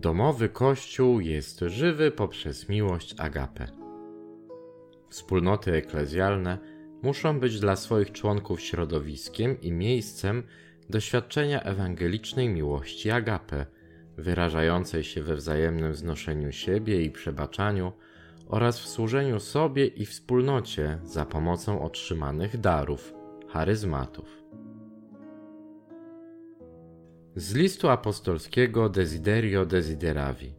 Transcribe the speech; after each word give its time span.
Domowy 0.00 0.48
Kościół 0.48 1.20
jest 1.20 1.60
żywy 1.60 2.10
poprzez 2.10 2.68
miłość 2.68 3.14
agape. 3.18 3.66
Wspólnoty 5.08 5.72
eklezjalne 5.72 6.58
muszą 7.02 7.40
być 7.40 7.60
dla 7.60 7.76
swoich 7.76 8.12
członków 8.12 8.60
środowiskiem 8.60 9.60
i 9.60 9.72
miejscem 9.72 10.42
doświadczenia 10.90 11.62
ewangelicznej 11.62 12.48
miłości 12.48 13.10
agape, 13.10 13.66
wyrażającej 14.16 15.04
się 15.04 15.22
we 15.22 15.36
wzajemnym 15.36 15.94
znoszeniu 15.94 16.52
siebie 16.52 17.02
i 17.02 17.10
przebaczaniu 17.10 17.92
oraz 18.48 18.80
w 18.80 18.88
służeniu 18.88 19.40
sobie 19.40 19.86
i 19.86 20.06
wspólnocie 20.06 20.98
za 21.04 21.24
pomocą 21.24 21.82
otrzymanych 21.82 22.60
darów, 22.60 23.14
charyzmatów. 23.48 24.42
Z 27.38 27.54
listu 27.54 27.88
apostolskiego 27.88 28.88
Desiderio 28.88 29.66
Desideravi. 29.66 30.54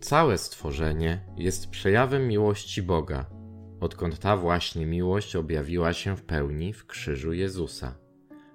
Całe 0.00 0.38
stworzenie 0.38 1.24
jest 1.36 1.70
przejawem 1.70 2.28
miłości 2.28 2.82
Boga, 2.82 3.26
odkąd 3.80 4.18
ta 4.18 4.36
właśnie 4.36 4.86
miłość 4.86 5.36
objawiła 5.36 5.92
się 5.92 6.16
w 6.16 6.22
pełni 6.22 6.72
w 6.72 6.86
krzyżu 6.86 7.32
Jezusa. 7.32 7.94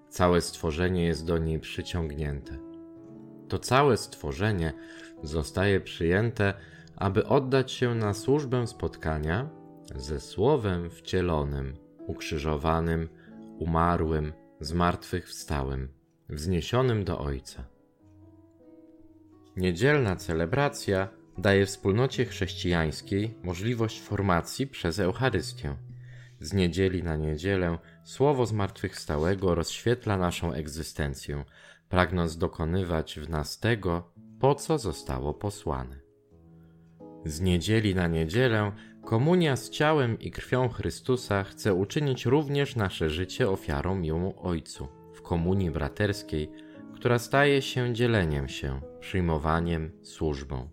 Całe 0.10 0.42
stworzenie 0.42 1.06
jest 1.06 1.26
do 1.26 1.38
niej 1.38 1.60
przyciągnięte. 1.60 2.58
To 3.48 3.60
całe 3.60 3.98
stworzenie 3.98 4.74
zostaje 5.24 5.80
przyjęte, 5.80 6.54
aby 6.96 7.26
oddać 7.26 7.72
się 7.72 7.96
na 7.96 8.14
służbę 8.14 8.68
spotkania 8.68 9.50
ze 9.96 10.20
Słowem 10.20 10.90
wcielonym, 10.90 11.78
ukrzyżowanym, 12.08 13.10
umarłym, 13.60 14.34
zmartwychwstałym 14.60 15.97
wzniesionym 16.30 17.04
do 17.04 17.20
Ojca. 17.20 17.64
Niedzielna 19.58 20.16
celebracja 20.16 21.10
daje 21.38 21.66
wspólnocie 21.66 22.26
chrześcijańskiej 22.26 23.38
możliwość 23.44 24.02
formacji 24.02 24.68
przez 24.68 25.00
Eucharystię. 25.00 25.76
Z 26.40 26.54
niedzieli 26.54 27.04
na 27.04 27.16
niedzielę 27.16 27.78
słowo 28.04 28.46
zmartwychwstałego 28.46 29.56
rozświetla 29.56 30.18
naszą 30.18 30.54
egzystencję, 30.54 31.46
pragnąc 31.90 32.38
dokonywać 32.38 33.20
w 33.20 33.30
nas 33.30 33.60
tego, 33.60 34.14
po 34.40 34.56
co 34.56 34.78
zostało 34.78 35.34
posłane. 35.34 36.00
Z 37.26 37.42
niedzieli 37.42 37.96
na 37.96 38.08
niedzielę 38.08 38.72
komunia 39.06 39.56
z 39.56 39.70
ciałem 39.70 40.20
i 40.20 40.32
krwią 40.32 40.70
Chrystusa 40.70 41.44
chce 41.44 41.74
uczynić 41.74 42.26
również 42.26 42.76
nasze 42.76 43.10
życie 43.10 43.50
ofiarą 43.50 43.96
miłą 43.96 44.36
Ojcu 44.36 44.97
komunii 45.28 45.72
braterskiej, 45.72 46.52
która 46.96 47.20
staje 47.20 47.62
się 47.62 47.94
dzieleniem 47.94 48.48
się, 48.48 48.82
przyjmowaniem, 49.00 49.92
służbą. 50.04 50.70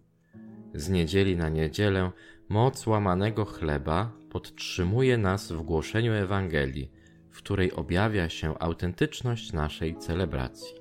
Z 0.74 0.88
niedzieli 0.88 1.36
na 1.36 1.48
niedzielę 1.48 2.10
moc 2.48 2.86
łamanego 2.86 3.44
chleba 3.44 4.12
podtrzymuje 4.30 5.18
nas 5.18 5.52
w 5.52 5.62
głoszeniu 5.62 6.12
Ewangelii, 6.12 6.90
w 7.30 7.36
której 7.36 7.72
objawia 7.72 8.28
się 8.28 8.58
autentyczność 8.58 9.52
naszej 9.52 9.96
celebracji. 9.96 10.74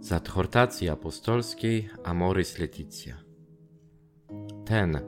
Z 0.00 0.12
adhortacji 0.12 0.88
apostolskiej 0.88 1.88
Amoris 2.04 2.58
Leticia. 2.58 3.16
Ten, 4.64 5.00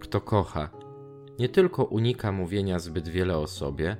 kto 0.00 0.20
kocha, 0.20 0.70
nie 1.38 1.48
tylko 1.48 1.84
unika 1.84 2.32
mówienia 2.32 2.78
zbyt 2.78 3.08
wiele 3.08 3.38
o 3.38 3.46
sobie, 3.46 3.96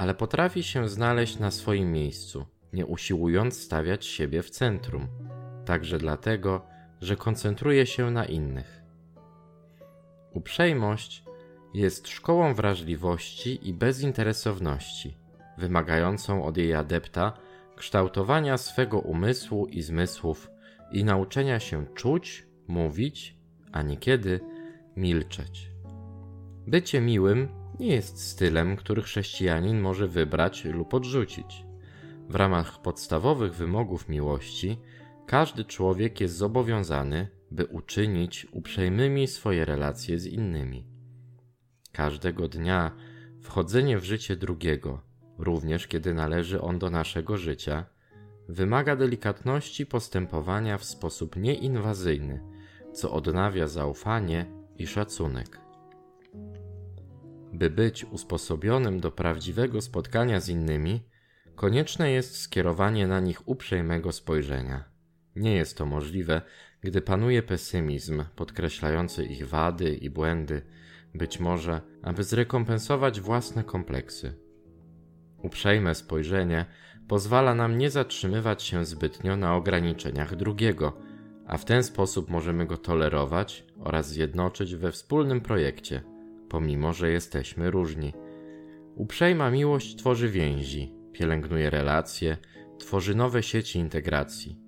ale 0.00 0.14
potrafi 0.14 0.62
się 0.62 0.88
znaleźć 0.88 1.38
na 1.38 1.50
swoim 1.50 1.92
miejscu, 1.92 2.46
nie 2.72 2.86
usiłując 2.86 3.62
stawiać 3.62 4.06
siebie 4.06 4.42
w 4.42 4.50
centrum, 4.50 5.08
także 5.64 5.98
dlatego, 5.98 6.66
że 7.00 7.16
koncentruje 7.16 7.86
się 7.86 8.10
na 8.10 8.24
innych. 8.24 8.82
Uprzejmość 10.32 11.24
jest 11.74 12.08
szkołą 12.08 12.54
wrażliwości 12.54 13.68
i 13.68 13.74
bezinteresowności, 13.74 15.16
wymagającą 15.58 16.44
od 16.44 16.56
jej 16.56 16.74
adepta 16.74 17.32
kształtowania 17.76 18.58
swego 18.58 18.98
umysłu 18.98 19.66
i 19.66 19.82
zmysłów 19.82 20.50
i 20.92 21.04
nauczenia 21.04 21.60
się 21.60 21.86
czuć, 21.94 22.46
mówić, 22.68 23.36
a 23.72 23.82
niekiedy 23.82 24.40
milczeć. 24.96 25.70
Bycie 26.66 27.00
miłym 27.00 27.59
nie 27.78 27.94
jest 27.94 28.20
stylem, 28.20 28.76
który 28.76 29.02
chrześcijanin 29.02 29.80
może 29.80 30.08
wybrać 30.08 30.64
lub 30.64 30.94
odrzucić. 30.94 31.64
W 32.28 32.34
ramach 32.34 32.82
podstawowych 32.82 33.54
wymogów 33.54 34.08
miłości, 34.08 34.78
każdy 35.26 35.64
człowiek 35.64 36.20
jest 36.20 36.36
zobowiązany, 36.36 37.28
by 37.50 37.66
uczynić 37.66 38.46
uprzejmymi 38.52 39.26
swoje 39.26 39.64
relacje 39.64 40.18
z 40.18 40.26
innymi. 40.26 40.86
Każdego 41.92 42.48
dnia 42.48 42.96
wchodzenie 43.42 43.98
w 43.98 44.04
życie 44.04 44.36
drugiego, 44.36 45.02
również 45.38 45.86
kiedy 45.86 46.14
należy 46.14 46.60
on 46.60 46.78
do 46.78 46.90
naszego 46.90 47.36
życia, 47.36 47.86
wymaga 48.48 48.96
delikatności 48.96 49.86
postępowania 49.86 50.78
w 50.78 50.84
sposób 50.84 51.36
nieinwazyjny, 51.36 52.40
co 52.92 53.12
odnawia 53.12 53.66
zaufanie 53.66 54.46
i 54.78 54.86
szacunek. 54.86 55.69
By 57.52 57.70
być 57.70 58.04
usposobionym 58.04 59.00
do 59.00 59.10
prawdziwego 59.10 59.80
spotkania 59.80 60.40
z 60.40 60.48
innymi, 60.48 61.02
konieczne 61.56 62.10
jest 62.10 62.36
skierowanie 62.36 63.06
na 63.06 63.20
nich 63.20 63.48
uprzejmego 63.48 64.12
spojrzenia. 64.12 64.84
Nie 65.36 65.54
jest 65.54 65.76
to 65.76 65.86
możliwe, 65.86 66.42
gdy 66.80 67.00
panuje 67.00 67.42
pesymizm 67.42 68.24
podkreślający 68.36 69.24
ich 69.24 69.48
wady 69.48 69.94
i 69.94 70.10
błędy, 70.10 70.62
być 71.14 71.40
może, 71.40 71.80
aby 72.02 72.24
zrekompensować 72.24 73.20
własne 73.20 73.64
kompleksy. 73.64 74.34
Uprzejme 75.42 75.94
spojrzenie 75.94 76.66
pozwala 77.10 77.54
nam 77.54 77.78
nie 77.78 77.90
zatrzymywać 77.90 78.62
się 78.62 78.84
zbytnio 78.84 79.36
na 79.36 79.56
ograniczeniach 79.56 80.36
drugiego, 80.36 80.92
a 81.46 81.58
w 81.58 81.64
ten 81.64 81.82
sposób 81.82 82.30
możemy 82.30 82.66
go 82.66 82.76
tolerować 82.76 83.64
oraz 83.80 84.08
zjednoczyć 84.08 84.74
we 84.74 84.92
wspólnym 84.92 85.40
projekcie 85.40 86.02
pomimo 86.50 86.92
że 86.92 87.10
jesteśmy 87.10 87.70
różni. 87.70 88.12
Uprzejma 88.94 89.50
miłość 89.50 89.96
tworzy 89.96 90.28
więzi, 90.28 90.94
pielęgnuje 91.12 91.70
relacje, 91.70 92.36
tworzy 92.78 93.14
nowe 93.14 93.42
sieci 93.42 93.78
integracji, 93.78 94.58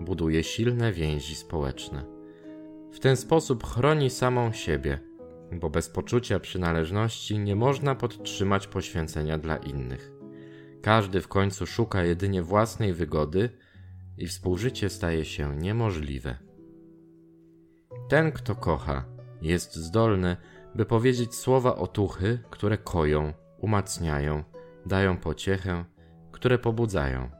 buduje 0.00 0.42
silne 0.44 0.92
więzi 0.92 1.34
społeczne. 1.34 2.04
W 2.92 3.00
ten 3.00 3.16
sposób 3.16 3.64
chroni 3.66 4.10
samą 4.10 4.52
siebie, 4.52 4.98
bo 5.52 5.70
bez 5.70 5.88
poczucia 5.88 6.40
przynależności 6.40 7.38
nie 7.38 7.56
można 7.56 7.94
podtrzymać 7.94 8.66
poświęcenia 8.66 9.38
dla 9.38 9.56
innych. 9.56 10.12
Każdy 10.82 11.20
w 11.20 11.28
końcu 11.28 11.66
szuka 11.66 12.04
jedynie 12.04 12.42
własnej 12.42 12.92
wygody 12.92 13.50
i 14.18 14.26
współżycie 14.26 14.88
staje 14.88 15.24
się 15.24 15.56
niemożliwe. 15.56 16.38
Ten, 18.08 18.32
kto 18.32 18.54
kocha, 18.54 19.04
jest 19.42 19.76
zdolny 19.76 20.36
by 20.74 20.86
powiedzieć 20.86 21.34
słowa 21.34 21.76
otuchy, 21.76 22.38
które 22.50 22.78
koją, 22.78 23.32
umacniają, 23.58 24.44
dają 24.86 25.16
pociechę, 25.16 25.84
które 26.32 26.58
pobudzają. 26.58 27.30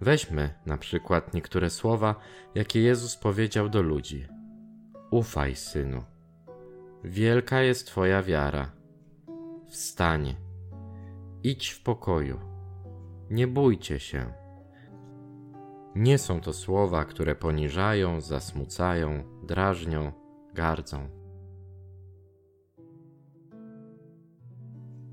Weźmy 0.00 0.54
na 0.66 0.78
przykład 0.78 1.34
niektóre 1.34 1.70
słowa, 1.70 2.14
jakie 2.54 2.80
Jezus 2.80 3.16
powiedział 3.16 3.68
do 3.68 3.82
ludzi: 3.82 4.26
Ufaj, 5.10 5.56
synu. 5.56 6.04
Wielka 7.04 7.60
jest 7.60 7.86
Twoja 7.86 8.22
wiara. 8.22 8.72
Wstań. 9.68 10.36
Idź 11.42 11.68
w 11.70 11.82
pokoju. 11.82 12.40
Nie 13.30 13.46
bójcie 13.46 13.98
się. 14.00 14.32
Nie 15.94 16.18
są 16.18 16.40
to 16.40 16.52
słowa, 16.52 17.04
które 17.04 17.34
poniżają, 17.34 18.20
zasmucają, 18.20 19.24
drażnią, 19.42 20.12
gardzą. 20.54 21.19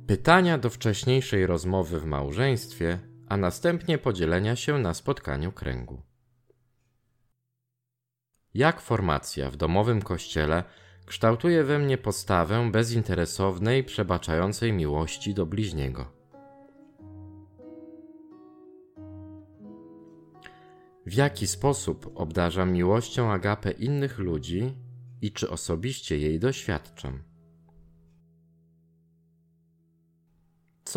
Pytania 0.07 0.57
do 0.57 0.69
wcześniejszej 0.69 1.47
rozmowy 1.47 1.99
w 1.99 2.05
małżeństwie, 2.05 2.99
a 3.29 3.37
następnie 3.37 3.97
podzielenia 3.97 4.55
się 4.55 4.79
na 4.79 4.93
spotkaniu 4.93 5.51
kręgu. 5.51 6.01
Jak 8.53 8.81
formacja 8.81 9.51
w 9.51 9.57
domowym 9.57 10.01
kościele 10.01 10.63
kształtuje 11.05 11.63
we 11.63 11.79
mnie 11.79 11.97
postawę 11.97 12.71
bezinteresownej, 12.71 13.83
przebaczającej 13.83 14.73
miłości 14.73 15.33
do 15.33 15.45
bliźniego? 15.45 16.11
W 21.05 21.13
jaki 21.13 21.47
sposób 21.47 22.11
obdarzam 22.15 22.71
miłością 22.71 23.31
agapę 23.31 23.71
innych 23.71 24.19
ludzi 24.19 24.73
i 25.21 25.31
czy 25.31 25.49
osobiście 25.49 26.17
jej 26.17 26.39
doświadczam? 26.39 27.26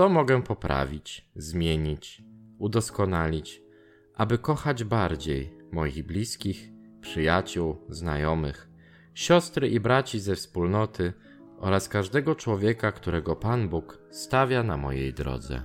Co 0.01 0.09
mogę 0.09 0.43
poprawić, 0.43 1.29
zmienić, 1.37 2.23
udoskonalić, 2.59 3.63
aby 4.15 4.39
kochać 4.39 4.85
bardziej 4.85 5.59
moich 5.73 6.07
bliskich, 6.07 6.69
przyjaciół, 7.01 7.77
znajomych, 7.89 8.71
siostry 9.15 9.69
i 9.69 9.81
braci 9.81 10.21
ze 10.21 10.35
wspólnoty 10.35 11.13
oraz 11.59 11.89
każdego 11.89 12.35
człowieka, 12.35 12.93
którego 12.93 13.37
Pan 13.37 13.69
Bóg 13.69 13.99
stawia 14.11 14.63
na 14.63 14.77
mojej 14.77 15.15
drodze. 15.15 15.63